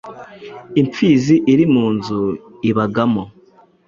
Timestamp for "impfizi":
0.79-1.35